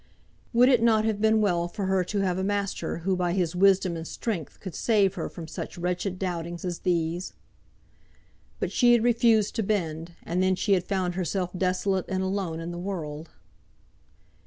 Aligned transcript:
Would 0.51 0.67
it 0.67 0.81
not 0.81 1.05
have 1.05 1.21
been 1.21 1.41
well 1.41 1.67
for 1.67 1.85
her 1.85 2.03
to 2.05 2.21
have 2.21 2.39
a 2.39 2.43
master 2.43 2.97
who 3.05 3.15
by 3.15 3.33
his 3.33 3.55
wisdom 3.55 3.95
and 3.95 4.07
strength 4.07 4.59
could 4.59 4.73
save 4.73 5.13
her 5.13 5.29
from 5.29 5.47
such 5.47 5.77
wretched 5.77 6.17
doubtings 6.17 6.65
as 6.65 6.79
these? 6.79 7.33
But 8.59 8.71
she 8.71 8.93
had 8.93 9.03
refused 9.03 9.53
to 9.57 9.61
bend, 9.61 10.13
and 10.23 10.41
then 10.41 10.55
she 10.55 10.73
had 10.73 10.85
found 10.85 11.13
herself 11.13 11.51
desolate 11.55 12.05
and 12.07 12.23
alone 12.23 12.59
in 12.59 12.71
the 12.71 12.79
world. 12.79 13.29